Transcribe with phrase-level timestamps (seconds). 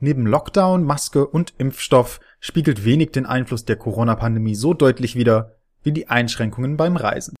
[0.00, 5.92] Neben Lockdown, Maske und Impfstoff spiegelt wenig den Einfluss der Corona-Pandemie so deutlich wider wie
[5.92, 7.34] die Einschränkungen beim Reisen.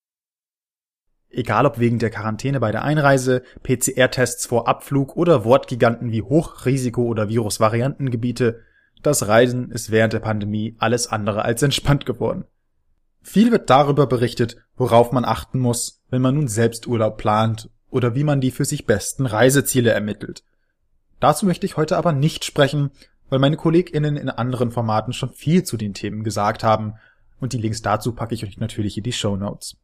[1.30, 7.06] Egal ob wegen der Quarantäne bei der Einreise, PCR-Tests vor Abflug oder Wortgiganten wie Hochrisiko-
[7.06, 8.60] oder Virusvariantengebiete,
[9.02, 12.44] das Reisen ist während der Pandemie alles andere als entspannt geworden.
[13.22, 18.14] Viel wird darüber berichtet, worauf man achten muss, wenn man nun selbst Urlaub plant oder
[18.14, 20.42] wie man die für sich besten Reiseziele ermittelt.
[21.20, 22.90] Dazu möchte ich heute aber nicht sprechen,
[23.28, 26.94] weil meine KollegInnen in anderen Formaten schon viel zu den Themen gesagt haben
[27.40, 29.76] und die Links dazu packe ich euch natürlich in die Show Notes.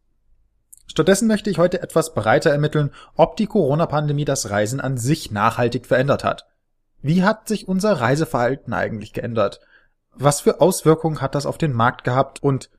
[0.86, 5.86] Stattdessen möchte ich heute etwas breiter ermitteln, ob die Corona-Pandemie das Reisen an sich nachhaltig
[5.86, 6.46] verändert hat.
[7.00, 9.60] Wie hat sich unser Reiseverhalten eigentlich geändert?
[10.14, 12.70] Was für Auswirkungen hat das auf den Markt gehabt und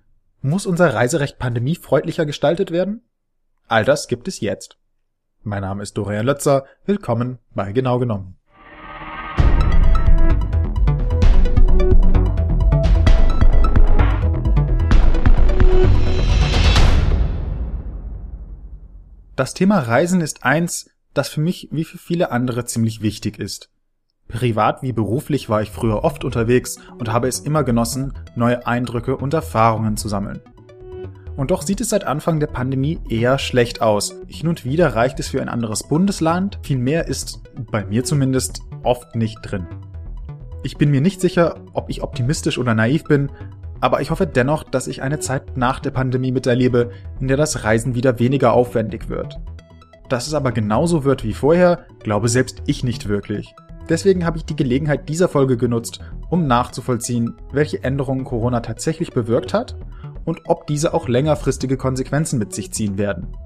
[0.42, 3.02] muss unser Reiserecht pandemiefreundlicher gestaltet werden?
[3.68, 4.78] All das gibt es jetzt.
[5.44, 6.66] Mein Name ist Dorian Lötzer.
[6.86, 8.38] Willkommen bei Genau genommen.
[19.36, 23.70] Das Thema Reisen ist eins, das für mich wie für viele andere ziemlich wichtig ist.
[24.30, 29.18] Privat wie beruflich war ich früher oft unterwegs und habe es immer genossen, neue Eindrücke
[29.18, 30.40] und Erfahrungen zu sammeln.
[31.36, 34.16] Und doch sieht es seit Anfang der Pandemie eher schlecht aus.
[34.28, 38.62] Hin und wieder reicht es für ein anderes Bundesland, viel mehr ist, bei mir zumindest,
[38.84, 39.68] oft nicht drin.
[40.64, 43.30] Ich bin mir nicht sicher, ob ich optimistisch oder naiv bin,
[43.86, 47.64] aber ich hoffe dennoch, dass ich eine Zeit nach der Pandemie miterlebe, in der das
[47.64, 49.40] Reisen wieder weniger aufwendig wird.
[50.10, 53.54] Dass es aber genauso wird wie vorher, glaube selbst ich nicht wirklich.
[53.88, 56.00] Deswegen habe ich die Gelegenheit dieser Folge genutzt,
[56.32, 59.76] um nachzuvollziehen, welche Änderungen Corona tatsächlich bewirkt hat
[60.26, 63.38] und ob diese auch längerfristige Konsequenzen mit sich ziehen werden.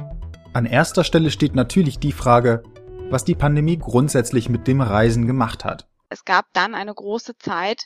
[0.54, 2.64] An erster Stelle steht natürlich die Frage,
[3.10, 5.90] was die Pandemie grundsätzlich mit dem Reisen gemacht hat.
[6.12, 7.86] Es gab dann eine große Zeit,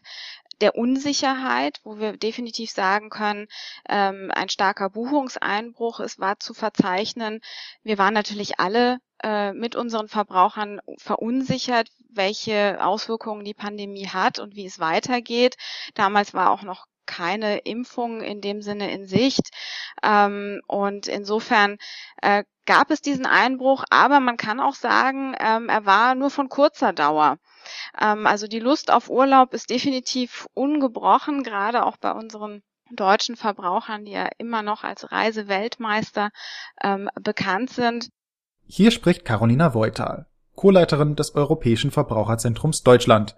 [0.61, 3.47] der Unsicherheit, wo wir definitiv sagen können,
[3.89, 7.41] ähm, ein starker Buchungseinbruch es war zu verzeichnen.
[7.83, 14.55] Wir waren natürlich alle äh, mit unseren Verbrauchern verunsichert, welche Auswirkungen die Pandemie hat und
[14.55, 15.55] wie es weitergeht.
[15.95, 19.49] Damals war auch noch keine Impfung in dem Sinne in Sicht.
[20.01, 21.77] Ähm, und insofern
[22.21, 26.49] äh, gab es diesen Einbruch, aber man kann auch sagen, ähm, er war nur von
[26.49, 27.37] kurzer Dauer.
[27.99, 34.05] Ähm, also die Lust auf Urlaub ist definitiv ungebrochen, gerade auch bei unseren deutschen Verbrauchern,
[34.05, 36.29] die ja immer noch als Reiseweltmeister
[36.81, 38.09] ähm, bekannt sind.
[38.65, 43.35] Hier spricht Carolina Voital, Co-Leiterin des Europäischen Verbraucherzentrums Deutschland.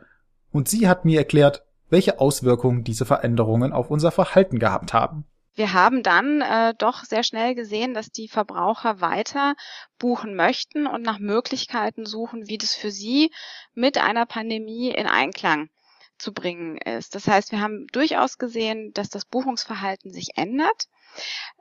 [0.51, 5.25] Und sie hat mir erklärt, welche Auswirkungen diese Veränderungen auf unser Verhalten gehabt haben
[5.55, 9.55] wir haben dann äh, doch sehr schnell gesehen, dass die Verbraucher weiter
[9.97, 13.31] buchen möchten und nach Möglichkeiten suchen, wie das für sie
[13.73, 15.69] mit einer Pandemie in Einklang
[16.17, 17.15] zu bringen ist.
[17.15, 20.87] Das heißt, wir haben durchaus gesehen, dass das Buchungsverhalten sich ändert.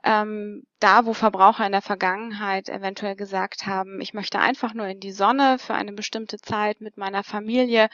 [0.03, 4.99] Ähm, da, wo Verbraucher in der Vergangenheit eventuell gesagt haben, ich möchte einfach nur in
[4.99, 7.89] die Sonne für eine bestimmte Zeit mit meiner Familie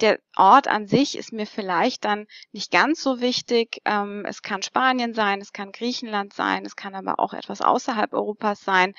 [0.00, 3.80] der Ort an sich ist mir vielleicht dann nicht ganz so wichtig.
[3.84, 8.12] Ähm, es kann Spanien sein, es kann Griechenland sein, es kann aber auch etwas außerhalb
[8.12, 8.94] Europas sein.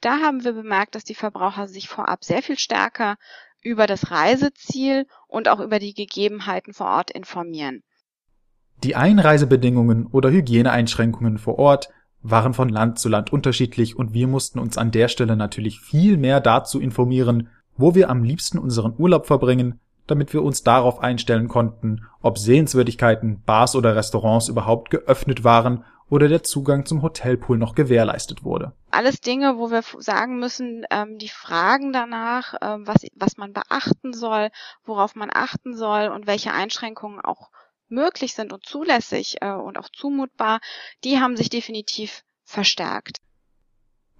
[0.00, 3.16] Da haben wir bemerkt, dass die Verbraucher sich vorab sehr viel stärker
[3.62, 7.82] über das Reiseziel und auch über die Gegebenheiten vor Ort informieren.
[8.82, 14.58] Die Einreisebedingungen oder Hygieneeinschränkungen vor Ort waren von Land zu Land unterschiedlich und wir mussten
[14.58, 19.26] uns an der Stelle natürlich viel mehr dazu informieren, wo wir am liebsten unseren Urlaub
[19.26, 25.84] verbringen, damit wir uns darauf einstellen konnten, ob Sehenswürdigkeiten, Bars oder Restaurants überhaupt geöffnet waren
[26.08, 28.72] oder der Zugang zum Hotelpool noch gewährleistet wurde.
[28.90, 34.12] Alles Dinge, wo wir sagen müssen, ähm, die Fragen danach, ähm, was, was man beachten
[34.12, 34.50] soll,
[34.84, 37.50] worauf man achten soll und welche Einschränkungen auch
[37.88, 40.60] möglich sind und zulässig äh, und auch zumutbar,
[41.02, 43.20] die haben sich definitiv verstärkt.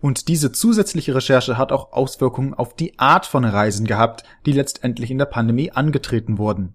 [0.02, 5.12] Und diese zusätzliche Recherche hat auch Auswirkungen auf die Art von Reisen gehabt, die letztendlich
[5.12, 6.74] in der Pandemie angetreten wurden.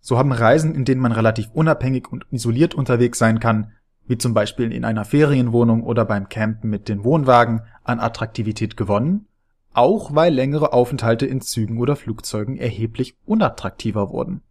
[0.00, 3.72] So haben Reisen, in denen man relativ unabhängig und isoliert unterwegs sein kann,
[4.06, 9.26] wie zum Beispiel in einer Ferienwohnung oder beim Campen mit den Wohnwagen, an Attraktivität gewonnen,
[9.74, 14.42] auch weil längere Aufenthalte in Zügen oder Flugzeugen erheblich unattraktiver wurden.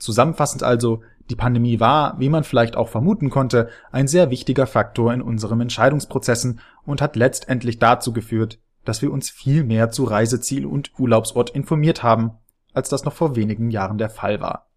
[0.00, 5.12] Zusammenfassend also, die Pandemie war, wie man vielleicht auch vermuten konnte, ein sehr wichtiger Faktor
[5.12, 10.66] in unseren Entscheidungsprozessen und hat letztendlich dazu geführt, dass wir uns viel mehr zu Reiseziel
[10.66, 12.32] und Urlaubsort informiert haben,
[12.72, 14.70] als das noch vor wenigen Jahren der Fall war.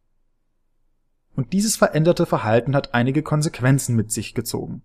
[1.36, 4.84] Und dieses veränderte Verhalten hat einige Konsequenzen mit sich gezogen.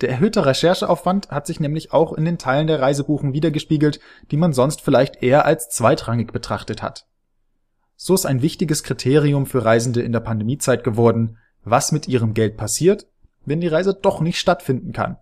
[0.00, 4.00] Der erhöhte Rechercheaufwand hat sich nämlich auch in den Teilen der Reisebuchen wiedergespiegelt,
[4.30, 7.06] die man sonst vielleicht eher als zweitrangig betrachtet hat.
[7.96, 12.56] So ist ein wichtiges Kriterium für Reisende in der Pandemiezeit geworden, was mit ihrem Geld
[12.56, 13.06] passiert,
[13.44, 15.16] wenn die Reise doch nicht stattfinden kann.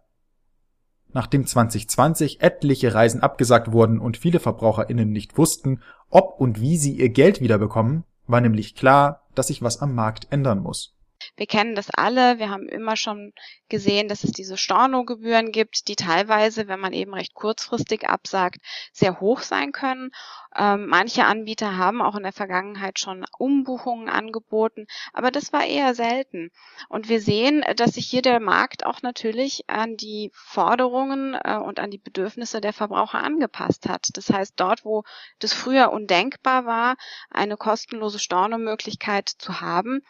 [1.12, 6.92] Nachdem 2020 etliche Reisen abgesagt wurden und viele VerbraucherInnen nicht wussten, ob und wie sie
[6.92, 10.96] ihr Geld wiederbekommen, war nämlich klar, dass sich was am Markt ändern muss.
[11.36, 12.38] Wir kennen das alle.
[12.38, 13.32] Wir haben immer schon
[13.68, 18.58] gesehen, dass es diese Stornogebühren gibt, die teilweise, wenn man eben recht kurzfristig absagt,
[18.92, 20.10] sehr hoch sein können.
[20.54, 25.94] Ähm, manche Anbieter haben auch in der Vergangenheit schon Umbuchungen angeboten, aber das war eher
[25.94, 26.50] selten.
[26.90, 31.80] Und wir sehen, dass sich hier der Markt auch natürlich an die Forderungen äh, und
[31.80, 34.10] an die Bedürfnisse der Verbraucher angepasst hat.
[34.14, 35.04] Das heißt, dort, wo
[35.38, 36.96] das früher undenkbar war,
[37.30, 40.02] eine kostenlose Stornomöglichkeit zu haben,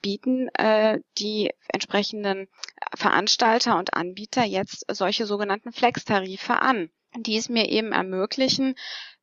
[0.00, 2.48] bieten äh, die entsprechenden
[2.94, 8.74] Veranstalter und Anbieter jetzt solche sogenannten Flex-Tarife an, die es mir eben ermöglichen,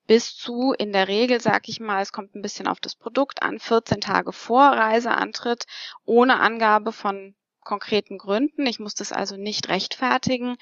[0.07, 3.43] bis zu, in der Regel, sag ich mal, es kommt ein bisschen auf das Produkt
[3.43, 5.65] an, 14 Tage vor Reiseantritt,
[6.05, 10.55] ohne Angabe von konkreten Gründen, ich muss das also nicht rechtfertigen,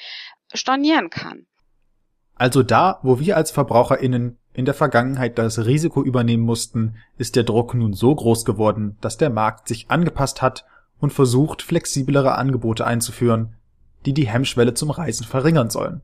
[0.54, 1.46] stornieren kann.
[2.34, 7.44] Also da, wo wir als VerbraucherInnen in der Vergangenheit das Risiko übernehmen mussten, ist der
[7.44, 10.66] Druck nun so groß geworden, dass der Markt sich angepasst hat
[11.00, 13.56] und versucht, flexiblere Angebote einzuführen,
[14.06, 16.02] die die Hemmschwelle zum Reisen verringern sollen.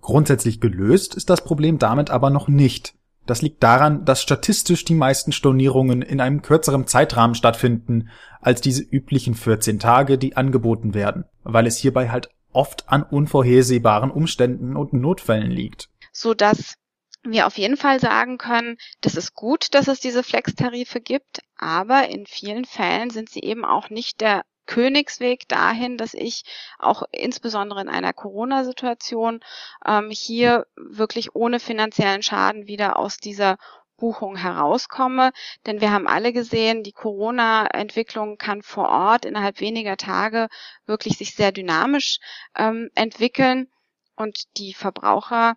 [0.00, 2.94] Grundsätzlich gelöst ist das Problem damit aber noch nicht.
[3.26, 8.08] Das liegt daran, dass statistisch die meisten Stornierungen in einem kürzeren Zeitrahmen stattfinden
[8.40, 14.10] als diese üblichen 14 Tage, die angeboten werden, weil es hierbei halt oft an unvorhersehbaren
[14.10, 15.90] Umständen und Notfällen liegt.
[16.12, 16.74] So dass
[17.22, 22.08] wir auf jeden Fall sagen können, das ist gut, dass es diese Flex-Tarife gibt, aber
[22.08, 26.44] in vielen Fällen sind sie eben auch nicht der Königsweg dahin, dass ich
[26.78, 29.40] auch insbesondere in einer Corona-Situation
[29.84, 33.58] ähm, hier wirklich ohne finanziellen Schaden wieder aus dieser
[33.96, 35.32] Buchung herauskomme.
[35.66, 40.48] Denn wir haben alle gesehen, die Corona-Entwicklung kann vor Ort innerhalb weniger Tage
[40.86, 42.20] wirklich sich sehr dynamisch
[42.56, 43.68] ähm, entwickeln
[44.14, 45.56] und die Verbraucher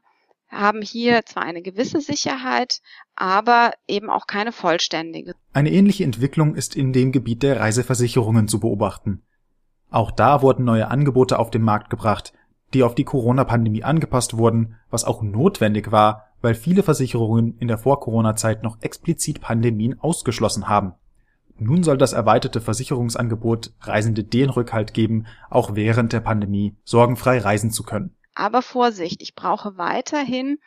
[0.53, 2.79] haben hier zwar eine gewisse Sicherheit,
[3.15, 5.33] aber eben auch keine vollständige.
[5.51, 9.23] Eine ähnliche Entwicklung ist in dem Gebiet der Reiseversicherungen zu beobachten.
[9.89, 12.33] Auch da wurden neue Angebote auf den Markt gebracht,
[12.73, 17.77] die auf die Corona-Pandemie angepasst wurden, was auch notwendig war, weil viele Versicherungen in der
[17.77, 20.94] Vor-Corona-Zeit noch explizit Pandemien ausgeschlossen haben.
[21.59, 27.71] Nun soll das erweiterte Versicherungsangebot Reisende den Rückhalt geben, auch während der Pandemie sorgenfrei reisen
[27.71, 28.15] zu können.
[28.35, 30.59] Aber Vorsicht, ich brauche weiterhin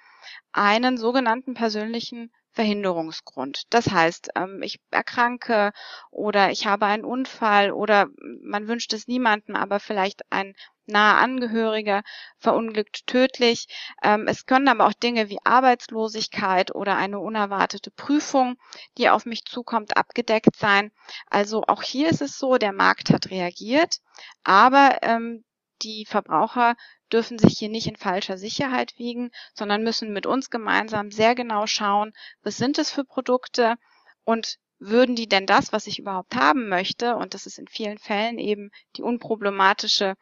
[0.52, 3.64] einen sogenannten persönlichen Verhinderungsgrund.
[3.68, 5.72] Das heißt, ähm, ich erkranke
[6.10, 8.06] oder ich habe einen Unfall oder
[8.42, 10.54] man wünscht es niemanden, aber vielleicht ein
[10.86, 12.02] nahe Angehöriger
[12.38, 13.66] verunglückt tödlich.
[14.02, 18.56] Ähm, es können aber auch Dinge wie Arbeitslosigkeit oder eine unerwartete Prüfung,
[18.96, 20.92] die auf mich zukommt, abgedeckt sein.
[21.28, 23.98] Also auch hier ist es so, der Markt hat reagiert,
[24.44, 25.44] aber ähm,
[25.82, 26.76] die Verbraucher
[27.12, 31.66] dürfen sich hier nicht in falscher Sicherheit wiegen, sondern müssen mit uns gemeinsam sehr genau
[31.66, 32.12] schauen,
[32.42, 33.76] was sind es für Produkte
[34.24, 37.98] und würden die denn das, was ich überhaupt haben möchte, und das ist in vielen
[37.98, 40.14] Fällen eben die unproblematische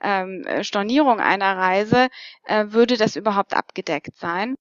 [0.00, 2.08] ähm, Stornierung einer Reise,
[2.44, 4.56] äh, würde das überhaupt abgedeckt sein?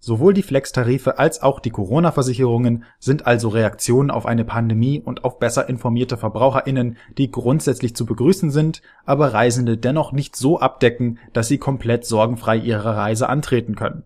[0.00, 5.40] Sowohl die Flex-Tarife als auch die Corona-Versicherungen sind also Reaktionen auf eine Pandemie und auf
[5.40, 11.48] besser informierte VerbraucherInnen, die grundsätzlich zu begrüßen sind, aber Reisende dennoch nicht so abdecken, dass
[11.48, 14.04] sie komplett sorgenfrei ihre Reise antreten können.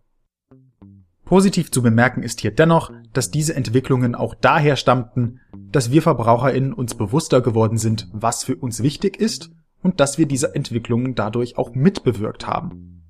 [1.27, 6.73] Positiv zu bemerken ist hier dennoch, dass diese Entwicklungen auch daher stammten, dass wir VerbraucherInnen
[6.73, 9.51] uns bewusster geworden sind, was für uns wichtig ist
[9.83, 13.02] und dass wir diese Entwicklungen dadurch auch mitbewirkt haben.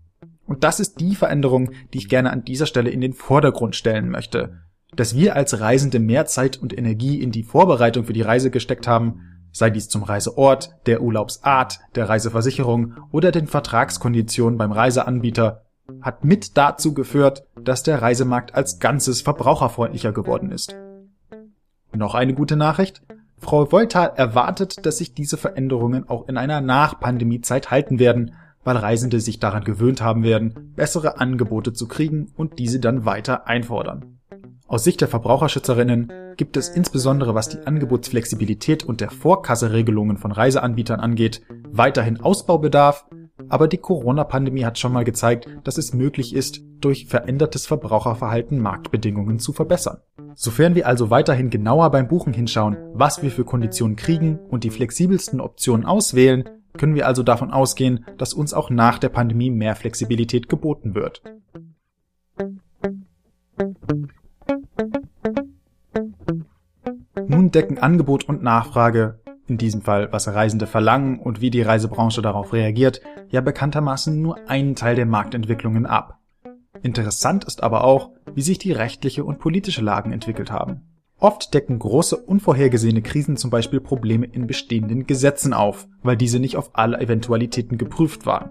[0.47, 4.09] Und das ist die Veränderung, die ich gerne an dieser Stelle in den Vordergrund stellen
[4.09, 4.59] möchte.
[4.95, 8.87] Dass wir als Reisende mehr Zeit und Energie in die Vorbereitung für die Reise gesteckt
[8.87, 9.21] haben,
[9.53, 15.65] sei dies zum Reiseort, der Urlaubsart, der Reiseversicherung oder den Vertragskonditionen beim Reiseanbieter,
[16.01, 20.75] hat mit dazu geführt, dass der Reisemarkt als Ganzes verbraucherfreundlicher geworden ist.
[21.95, 23.03] Noch eine gute Nachricht?
[23.39, 29.21] Frau Volta erwartet, dass sich diese Veränderungen auch in einer Nach-Pandemie-Zeit halten werden weil Reisende
[29.21, 34.19] sich daran gewöhnt haben werden, bessere Angebote zu kriegen und diese dann weiter einfordern.
[34.67, 40.99] Aus Sicht der Verbraucherschützerinnen gibt es insbesondere was die Angebotsflexibilität und der Vorkasseregelungen von Reiseanbietern
[40.99, 43.05] angeht, weiterhin Ausbaubedarf,
[43.49, 49.39] aber die Corona-Pandemie hat schon mal gezeigt, dass es möglich ist, durch verändertes Verbraucherverhalten Marktbedingungen
[49.39, 49.99] zu verbessern.
[50.35, 54.71] Sofern wir also weiterhin genauer beim Buchen hinschauen, was wir für Konditionen kriegen und die
[54.71, 59.77] flexibelsten Optionen auswählen, können wir also davon ausgehen, dass uns auch nach der Pandemie mehr
[59.77, 61.23] Flexibilität geboten wird.
[67.27, 72.23] Nun decken Angebot und Nachfrage, in diesem Fall was Reisende verlangen und wie die Reisebranche
[72.23, 76.19] darauf reagiert, ja bekanntermaßen nur einen Teil der Marktentwicklungen ab.
[76.83, 80.92] Interessant ist aber auch, wie sich die rechtliche und politische Lagen entwickelt haben.
[81.23, 86.57] Oft decken große unvorhergesehene Krisen zum Beispiel Probleme in bestehenden Gesetzen auf, weil diese nicht
[86.57, 88.51] auf alle Eventualitäten geprüft waren.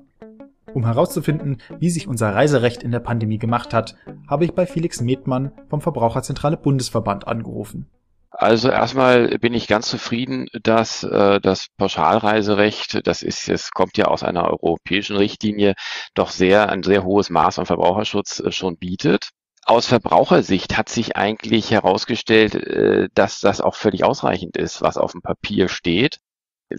[0.73, 5.01] Um herauszufinden, wie sich unser Reiserecht in der Pandemie gemacht hat, habe ich bei Felix
[5.01, 7.89] Medmann vom Verbraucherzentrale Bundesverband angerufen.
[8.29, 14.05] Also erstmal bin ich ganz zufrieden, dass äh, das Pauschalreiserecht, das ist, es kommt ja
[14.05, 15.73] aus einer europäischen Richtlinie,
[16.13, 19.31] doch sehr ein sehr hohes Maß an Verbraucherschutz äh, schon bietet.
[19.65, 25.11] Aus Verbrauchersicht hat sich eigentlich herausgestellt, äh, dass das auch völlig ausreichend ist, was auf
[25.11, 26.19] dem Papier steht.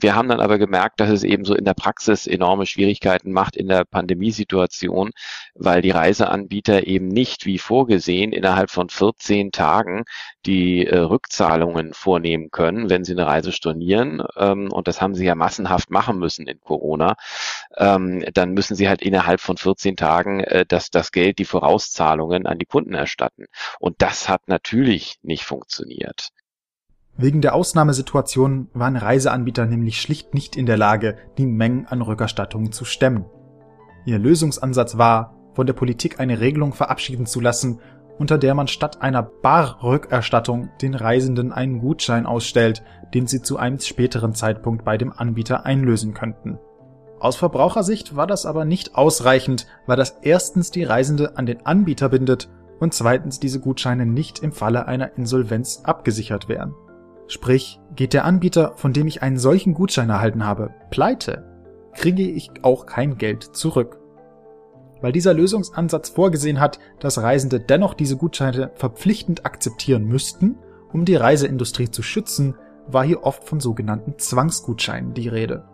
[0.00, 3.56] Wir haben dann aber gemerkt, dass es eben so in der Praxis enorme Schwierigkeiten macht
[3.56, 5.10] in der Pandemiesituation,
[5.54, 10.04] weil die Reiseanbieter eben nicht wie vorgesehen innerhalb von 14 Tagen
[10.46, 14.22] die äh, Rückzahlungen vornehmen können, wenn sie eine Reise stornieren.
[14.36, 17.16] Ähm, und das haben sie ja massenhaft machen müssen in Corona.
[17.76, 22.46] Ähm, dann müssen sie halt innerhalb von 14 Tagen äh, das, das Geld, die Vorauszahlungen
[22.46, 23.46] an die Kunden erstatten.
[23.78, 26.30] Und das hat natürlich nicht funktioniert.
[27.16, 32.72] Wegen der Ausnahmesituation waren Reiseanbieter nämlich schlicht nicht in der Lage, die Mengen an Rückerstattungen
[32.72, 33.26] zu stemmen.
[34.06, 37.80] Ihr Lösungsansatz war, von der Politik eine Regelung verabschieden zu lassen,
[38.18, 43.78] unter der man statt einer Barrückerstattung den Reisenden einen Gutschein ausstellt, den sie zu einem
[43.78, 46.58] späteren Zeitpunkt bei dem Anbieter einlösen könnten.
[47.20, 52.08] Aus Verbrauchersicht war das aber nicht ausreichend, weil das erstens die Reisende an den Anbieter
[52.08, 52.48] bindet
[52.80, 56.74] und zweitens diese Gutscheine nicht im Falle einer Insolvenz abgesichert wären.
[57.26, 61.44] Sprich, geht der Anbieter, von dem ich einen solchen Gutschein erhalten habe, pleite,
[61.94, 63.98] kriege ich auch kein Geld zurück.
[65.00, 70.56] Weil dieser Lösungsansatz vorgesehen hat, dass Reisende dennoch diese Gutscheine verpflichtend akzeptieren müssten,
[70.92, 72.54] um die Reiseindustrie zu schützen,
[72.86, 75.64] war hier oft von sogenannten Zwangsgutscheinen die Rede.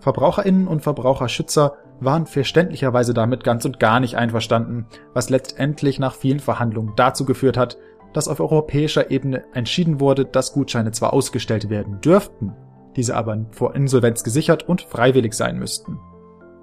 [0.00, 6.40] Verbraucherinnen und Verbraucherschützer waren verständlicherweise damit ganz und gar nicht einverstanden, was letztendlich nach vielen
[6.40, 7.78] Verhandlungen dazu geführt hat,
[8.12, 12.54] dass auf europäischer Ebene entschieden wurde, dass Gutscheine zwar ausgestellt werden dürften,
[12.96, 15.98] diese aber vor Insolvenz gesichert und freiwillig sein müssten.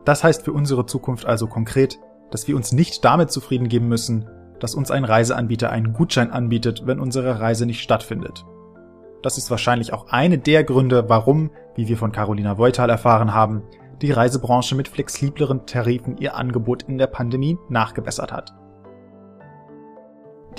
[0.05, 1.99] Das heißt für unsere Zukunft also konkret,
[2.31, 4.27] dass wir uns nicht damit zufrieden geben müssen,
[4.59, 8.45] dass uns ein Reiseanbieter einen Gutschein anbietet, wenn unsere Reise nicht stattfindet.
[9.21, 13.63] Das ist wahrscheinlich auch eine der Gründe, warum, wie wir von Carolina Voital erfahren haben,
[14.01, 18.53] die Reisebranche mit flexibleren Tarifen ihr Angebot in der Pandemie nachgebessert hat.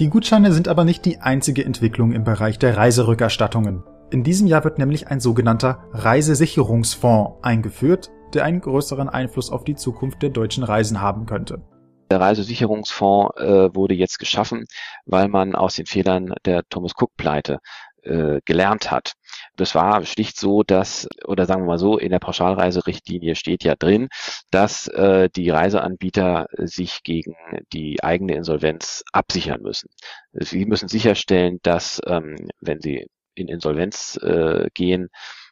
[0.01, 3.85] Die Gutscheine sind aber nicht die einzige Entwicklung im Bereich der Reiserückerstattungen.
[4.11, 9.77] In diesem Jahr wird nämlich ein sogenannter Reisesicherungsfonds eingeführt, der einen größeren Einfluss auf die
[9.77, 11.63] Zukunft der deutschen Reisen haben könnte.
[12.11, 14.65] Der Reisesicherungsfonds äh, wurde jetzt geschaffen,
[15.07, 17.61] weil man aus den Fehlern der Thomas Cook Pleite
[18.05, 19.15] äh, gelernt hat.
[19.57, 23.75] Das war schlicht so, dass, oder sagen wir mal so, in der Pauschalreiserichtlinie steht ja
[23.77, 24.09] drin,
[24.51, 27.35] dass äh, die Reiseanbieter sich gegen
[27.73, 29.89] die eigene Insolvenz absichern müssen.
[30.33, 35.09] Sie müssen sicherstellen, dass, ähm, wenn sie in Insolvenz äh, gehen,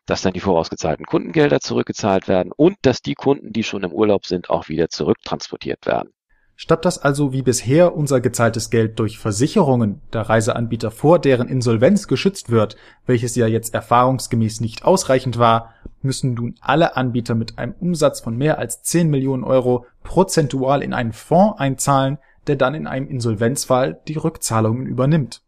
[0.07, 4.27] dass dann die vorausgezahlten Kundengelder zurückgezahlt werden und dass die Kunden, die schon im Urlaub
[4.27, 6.13] sind, auch wieder zurücktransportiert werden.
[6.55, 12.07] Statt dass also wie bisher unser gezahltes Geld durch Versicherungen der Reiseanbieter vor deren Insolvenz
[12.07, 17.75] geschützt wird, welches ja jetzt erfahrungsgemäß nicht ausreichend war, müssen nun alle Anbieter mit einem
[17.81, 22.87] Umsatz von mehr als 10 Millionen Euro prozentual in einen Fonds einzahlen, der dann in
[22.87, 25.43] einem Insolvenzfall die Rückzahlungen übernimmt.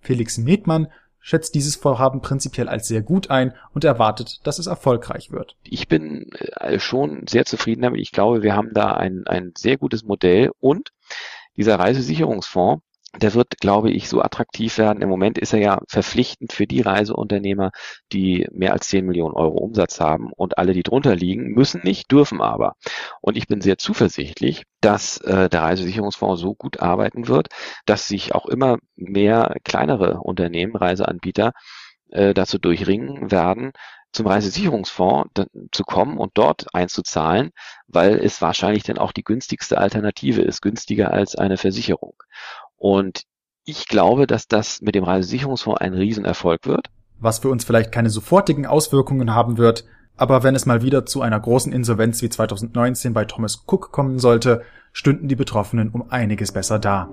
[0.00, 0.88] Felix Medmann
[1.22, 5.56] schätzt dieses Vorhaben prinzipiell als sehr gut ein und erwartet, dass es erfolgreich wird.
[5.62, 8.00] Ich bin äh, schon sehr zufrieden damit.
[8.00, 10.90] Ich glaube, wir haben da ein, ein sehr gutes Modell und
[11.56, 12.82] dieser Reisesicherungsfonds
[13.20, 15.02] der wird, glaube ich, so attraktiv werden.
[15.02, 17.70] Im Moment ist er ja verpflichtend für die Reiseunternehmer,
[18.12, 22.10] die mehr als 10 Millionen Euro Umsatz haben und alle, die drunter liegen, müssen nicht,
[22.10, 22.74] dürfen aber.
[23.20, 27.48] Und ich bin sehr zuversichtlich, dass äh, der Reisesicherungsfonds so gut arbeiten wird,
[27.84, 31.52] dass sich auch immer mehr kleinere Unternehmen, Reiseanbieter,
[32.10, 33.72] äh, dazu durchringen werden,
[34.12, 35.30] zum Reisesicherungsfonds
[35.72, 37.50] zu kommen und dort einzuzahlen,
[37.86, 42.14] weil es wahrscheinlich dann auch die günstigste Alternative ist, günstiger als eine Versicherung.
[42.82, 43.22] Und
[43.64, 46.88] ich glaube, dass das mit dem Reisesicherungsfonds ein Riesenerfolg wird.
[47.20, 49.84] Was für uns vielleicht keine sofortigen Auswirkungen haben wird,
[50.16, 54.18] aber wenn es mal wieder zu einer großen Insolvenz wie 2019 bei Thomas Cook kommen
[54.18, 54.62] sollte,
[54.92, 57.08] stünden die Betroffenen um einiges besser da.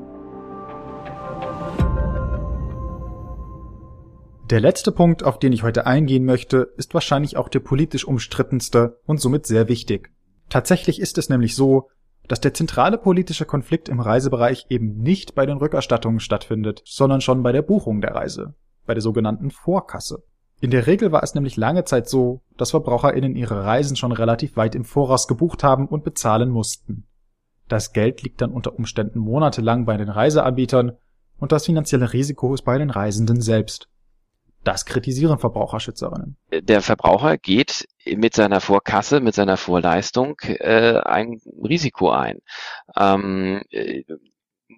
[4.50, 9.00] Der letzte Punkt, auf den ich heute eingehen möchte, ist wahrscheinlich auch der politisch umstrittenste
[9.06, 10.10] und somit sehr wichtig.
[10.50, 11.90] Tatsächlich ist es nämlich so,
[12.30, 17.44] dass der zentrale politische Konflikt im Reisebereich eben nicht bei den Rückerstattungen stattfindet, sondern schon
[17.44, 18.54] bei der Buchung der Reise.
[18.86, 20.24] bei der sogenannten Vorkasse.
[20.62, 24.58] In der Regel war es nämlich lange Zeit so, dass VerbraucherInnen ihre Reisen schon relativ
[24.58, 27.06] weit im Voraus gebucht haben und bezahlen mussten.
[27.68, 30.94] Das Geld liegt dann unter Umständen monatelang bei den Reiseanbietern
[31.38, 33.90] und das finanzielle Risiko ist bei den Reisenden selbst.
[34.64, 36.38] Das kritisieren Verbraucherschützerinnen.
[36.52, 42.40] Der Verbraucher geht mit seiner Vorkasse, mit seiner Vorleistung äh, ein Risiko ein.
[42.96, 44.04] Ähm, äh,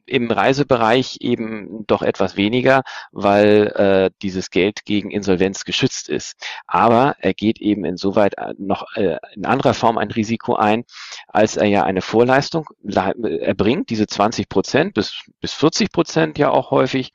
[0.06, 6.36] im Reisebereich eben doch etwas weniger, weil äh, dieses Geld gegen Insolvenz geschützt ist.
[6.66, 10.84] Aber er geht eben insoweit äh, noch äh, in anderer Form ein Risiko ein,
[11.28, 16.72] als er ja eine Vorleistung erbringt, diese 20 Prozent bis, bis 40 Prozent ja auch
[16.72, 17.12] häufig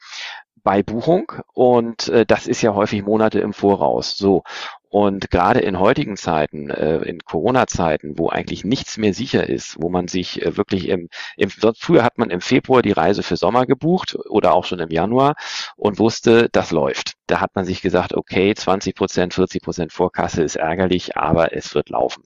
[0.67, 4.19] bei Buchung und äh, das ist ja häufig Monate im Voraus.
[4.19, 4.43] So
[4.89, 9.91] und gerade in heutigen Zeiten, äh, in Corona-Zeiten, wo eigentlich nichts mehr sicher ist, wo
[9.91, 13.65] man sich äh, wirklich im, im, früher hat man im Februar die Reise für Sommer
[13.65, 15.37] gebucht oder auch schon im Januar
[15.77, 17.16] und wusste, das läuft.
[17.27, 21.75] Da hat man sich gesagt, okay, 20 Prozent, 40 Prozent Vorkasse ist ärgerlich, aber es
[21.75, 22.23] wird laufen.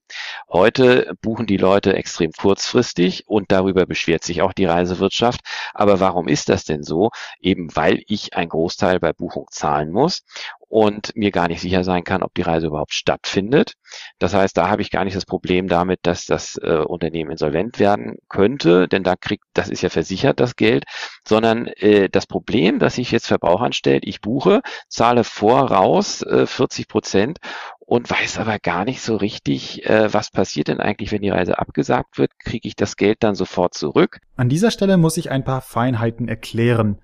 [0.49, 5.41] Heute buchen die Leute extrem kurzfristig und darüber beschwert sich auch die Reisewirtschaft.
[5.75, 7.11] Aber warum ist das denn so?
[7.41, 10.25] Eben weil ich einen Großteil bei Buchung zahlen muss
[10.71, 13.75] und mir gar nicht sicher sein kann, ob die Reise überhaupt stattfindet.
[14.21, 17.81] Das heißt, da habe ich gar nicht das Problem damit, dass das äh, Unternehmen insolvent
[17.81, 20.85] werden könnte, denn da kriegt, das ist ja versichert, das Geld,
[21.27, 26.89] sondern äh, das Problem, das sich jetzt Verbrauchern stellt, ich buche, zahle voraus äh, 40
[26.89, 27.39] Prozent
[27.79, 31.59] und weiß aber gar nicht so richtig, äh, was passiert denn eigentlich, wenn die Reise
[31.59, 34.19] abgesagt wird, kriege ich das Geld dann sofort zurück?
[34.37, 37.01] An dieser Stelle muss ich ein paar Feinheiten erklären.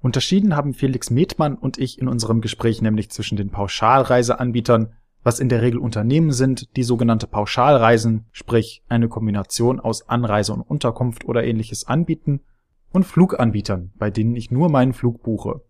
[0.00, 5.48] Unterschieden haben Felix Metmann und ich in unserem Gespräch nämlich zwischen den Pauschalreiseanbietern, was in
[5.48, 11.42] der Regel Unternehmen sind, die sogenannte Pauschalreisen, sprich eine Kombination aus Anreise und Unterkunft oder
[11.42, 12.40] ähnliches anbieten,
[12.90, 15.60] und Fluganbietern, bei denen ich nur meinen Flug buche.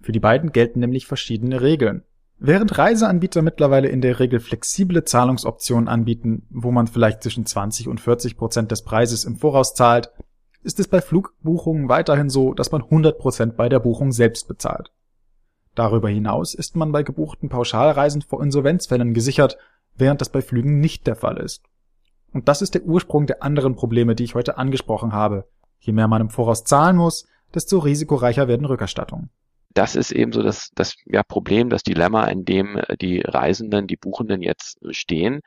[0.00, 2.04] Für die beiden gelten nämlich verschiedene Regeln.
[2.38, 8.00] Während Reiseanbieter mittlerweile in der Regel flexible Zahlungsoptionen anbieten, wo man vielleicht zwischen 20 und
[8.00, 10.12] 40 Prozent des Preises im Voraus zahlt,
[10.62, 14.92] ist es bei Flugbuchungen weiterhin so, dass man 100% bei der Buchung selbst bezahlt.
[15.74, 19.56] Darüber hinaus ist man bei gebuchten Pauschalreisen vor Insolvenzfällen gesichert,
[19.94, 21.62] während das bei Flügen nicht der Fall ist.
[22.32, 25.48] Und das ist der Ursprung der anderen Probleme, die ich heute angesprochen habe.
[25.78, 29.30] Je mehr man im Voraus zahlen muss, desto risikoreicher werden Rückerstattungen.
[29.76, 33.96] Das ist eben so das, das ja, Problem, das Dilemma, in dem die Reisenden, die
[33.96, 35.42] Buchenden jetzt stehen.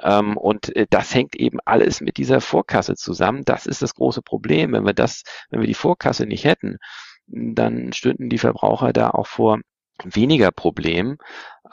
[0.00, 3.44] Ähm, und äh, das hängt eben alles mit dieser Vorkasse zusammen.
[3.44, 4.72] Das ist das große Problem.
[4.72, 6.78] Wenn wir das, wenn wir die Vorkasse nicht hätten,
[7.26, 9.58] dann stünden die Verbraucher da auch vor
[10.02, 11.18] weniger Problemen.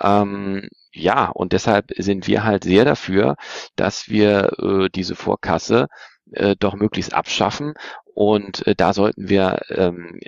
[0.01, 3.36] Ähm, ja, und deshalb sind wir halt sehr dafür,
[3.77, 5.88] dass wir äh, diese Vorkasse
[6.31, 7.73] äh, doch möglichst abschaffen.
[8.13, 10.19] Und äh, da sollten wir ähm,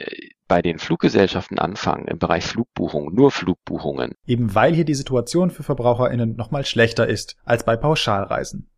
[0.47, 4.13] bei den Fluggesellschaften anfangen, im Bereich Flugbuchungen, nur Flugbuchungen.
[4.25, 8.69] Eben weil hier die Situation für VerbraucherInnen nochmal schlechter ist als bei Pauschalreisen.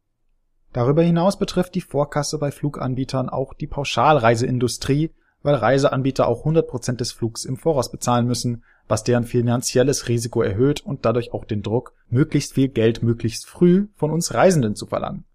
[0.73, 7.12] Darüber hinaus betrifft die Vorkasse bei Fluganbietern auch die Pauschalreiseindustrie, weil Reiseanbieter auch 100% des
[7.12, 11.93] Flugs im Voraus bezahlen müssen, was deren finanzielles Risiko erhöht und dadurch auch den Druck,
[12.10, 15.25] möglichst viel Geld möglichst früh von uns Reisenden zu verlangen.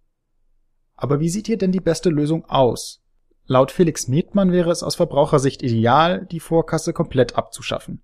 [0.96, 3.02] Aber wie sieht hier denn die beste Lösung aus?
[3.46, 8.02] Laut Felix Metmann wäre es aus Verbrauchersicht ideal, die Vorkasse komplett abzuschaffen.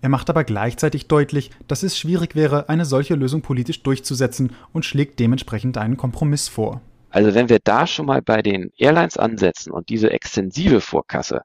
[0.00, 4.84] Er macht aber gleichzeitig deutlich, dass es schwierig wäre, eine solche Lösung politisch durchzusetzen und
[4.84, 6.80] schlägt dementsprechend einen Kompromiss vor.
[7.10, 11.42] Also wenn wir da schon mal bei den Airlines ansetzen und diese extensive Vorkasse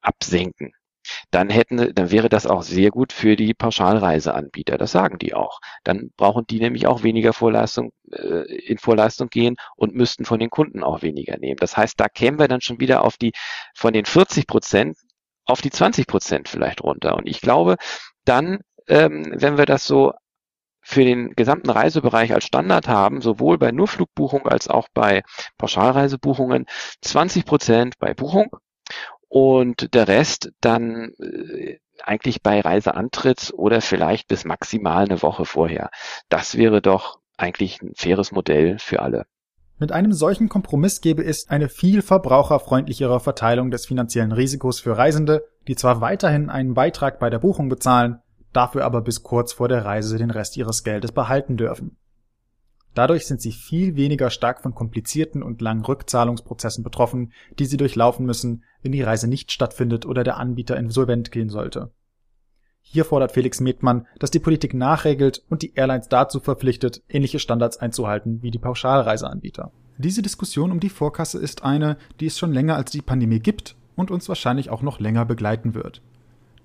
[0.00, 0.72] absenken,
[1.30, 4.78] dann hätten, dann wäre das auch sehr gut für die Pauschalreiseanbieter.
[4.78, 5.60] Das sagen die auch.
[5.84, 10.50] Dann brauchen die nämlich auch weniger Vorleistung, äh, in Vorleistung gehen und müssten von den
[10.50, 11.58] Kunden auch weniger nehmen.
[11.58, 13.32] Das heißt, da kämen wir dann schon wieder auf die,
[13.74, 14.96] von den 40 Prozent
[15.44, 17.16] auf die 20 Prozent vielleicht runter.
[17.16, 17.76] Und ich glaube,
[18.24, 20.12] dann, ähm, wenn wir das so
[20.82, 25.22] für den gesamten Reisebereich als Standard haben, sowohl bei Nurflugbuchung als auch bei
[25.58, 26.66] Pauschalreisebuchungen,
[27.02, 28.50] 20 Prozent bei Buchung
[29.30, 35.90] und der Rest dann äh, eigentlich bei Reiseantritt oder vielleicht bis maximal eine Woche vorher.
[36.28, 39.26] Das wäre doch eigentlich ein faires Modell für alle.
[39.78, 45.44] Mit einem solchen Kompromiss gäbe es eine viel verbraucherfreundlichere Verteilung des finanziellen Risikos für Reisende,
[45.68, 48.18] die zwar weiterhin einen Beitrag bei der Buchung bezahlen,
[48.52, 51.96] dafür aber bis kurz vor der Reise den Rest ihres Geldes behalten dürfen.
[52.94, 58.26] Dadurch sind sie viel weniger stark von komplizierten und langen Rückzahlungsprozessen betroffen, die sie durchlaufen
[58.26, 61.92] müssen, wenn die Reise nicht stattfindet oder der Anbieter insolvent gehen sollte.
[62.82, 67.76] Hier fordert Felix Metmann, dass die Politik nachregelt und die Airlines dazu verpflichtet, ähnliche Standards
[67.76, 69.70] einzuhalten wie die Pauschalreiseanbieter.
[69.98, 73.76] Diese Diskussion um die Vorkasse ist eine, die es schon länger als die Pandemie gibt
[73.96, 76.02] und uns wahrscheinlich auch noch länger begleiten wird.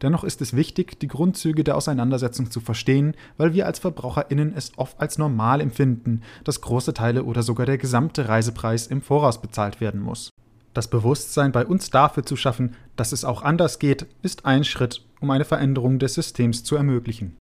[0.02, 4.72] Dennoch ist es wichtig, die Grundzüge der Auseinandersetzung zu verstehen, weil wir als VerbraucherInnen es
[4.78, 9.80] oft als normal empfinden, dass große Teile oder sogar der gesamte Reisepreis im Voraus bezahlt
[9.80, 10.30] werden muss.
[10.74, 15.06] Das Bewusstsein bei uns dafür zu schaffen, dass es auch anders geht, ist ein Schritt,
[15.22, 17.38] um eine Veränderung des Systems zu ermöglichen.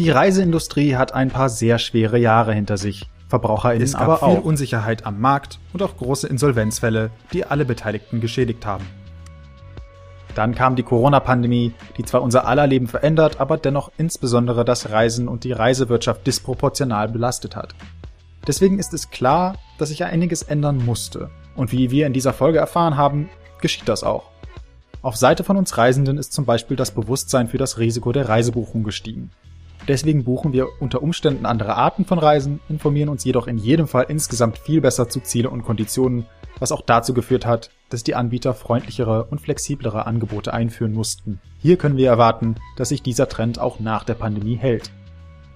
[0.00, 3.08] Die Reiseindustrie hat ein paar sehr schwere Jahre hinter sich.
[3.30, 4.44] VerbraucherInnen es gab aber viel auch.
[4.44, 8.84] Unsicherheit am Markt und auch große Insolvenzfälle, die alle Beteiligten geschädigt haben.
[10.34, 15.28] Dann kam die Corona-Pandemie, die zwar unser aller Leben verändert, aber dennoch insbesondere das Reisen
[15.28, 17.74] und die Reisewirtschaft disproportional belastet hat.
[18.46, 21.30] Deswegen ist es klar, dass sich einiges ändern musste.
[21.56, 23.28] Und wie wir in dieser Folge erfahren haben,
[23.60, 24.30] geschieht das auch.
[25.02, 28.82] Auf Seite von uns Reisenden ist zum Beispiel das Bewusstsein für das Risiko der Reisebuchung
[28.82, 29.30] gestiegen.
[29.88, 34.06] Deswegen buchen wir unter Umständen andere Arten von Reisen, informieren uns jedoch in jedem Fall
[34.08, 36.26] insgesamt viel besser zu Ziele und Konditionen,
[36.58, 41.40] was auch dazu geführt hat, dass die Anbieter freundlichere und flexiblere Angebote einführen mussten.
[41.58, 44.90] Hier können wir erwarten, dass sich dieser Trend auch nach der Pandemie hält.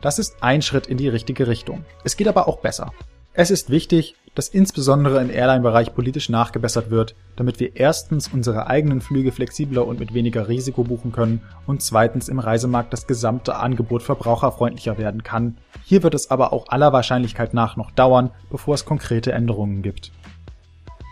[0.00, 1.84] Das ist ein Schritt in die richtige Richtung.
[2.04, 2.92] Es geht aber auch besser.
[3.36, 9.00] Es ist wichtig, dass insbesondere im Airline-Bereich politisch nachgebessert wird, damit wir erstens unsere eigenen
[9.00, 14.04] Flüge flexibler und mit weniger Risiko buchen können und zweitens im Reisemarkt das gesamte Angebot
[14.04, 15.56] verbraucherfreundlicher werden kann.
[15.82, 20.12] Hier wird es aber auch aller Wahrscheinlichkeit nach noch dauern, bevor es konkrete Änderungen gibt.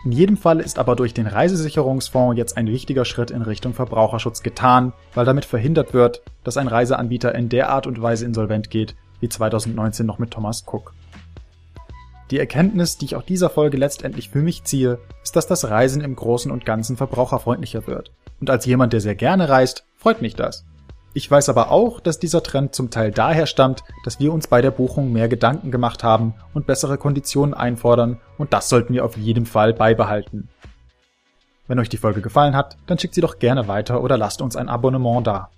[0.05, 4.43] In jedem Fall ist aber durch den Reisesicherungsfonds jetzt ein wichtiger Schritt in Richtung Verbraucherschutz
[4.43, 8.95] getan, weil damit verhindert wird, dass ein Reiseanbieter in der Art und Weise insolvent geht,
[9.19, 10.93] wie 2019 noch mit Thomas Cook.
[12.31, 16.01] Die Erkenntnis, die ich aus dieser Folge letztendlich für mich ziehe, ist, dass das Reisen
[16.01, 18.11] im Großen und Ganzen verbraucherfreundlicher wird.
[18.39, 20.65] Und als jemand, der sehr gerne reist, freut mich das.
[21.15, 24.61] Ich weiß aber auch, dass dieser Trend zum Teil daher stammt, dass wir uns bei
[24.61, 29.15] der Buchung mehr Gedanken gemacht haben und bessere Konditionen einfordern und das sollten wir auf
[29.15, 30.49] jeden Fall beibehalten.
[31.67, 34.55] Wenn euch die Folge gefallen hat, dann schickt sie doch gerne weiter oder lasst uns
[34.55, 35.49] ein Abonnement da.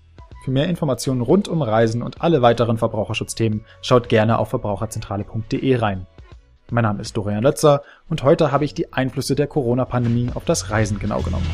[0.44, 6.06] Für mehr Informationen rund um Reisen und alle weiteren Verbraucherschutzthemen schaut gerne auf verbraucherzentrale.de rein.
[6.72, 10.72] Mein Name ist Dorian Lötzer und heute habe ich die Einflüsse der Corona-Pandemie auf das
[10.72, 11.46] Reisen genau genommen.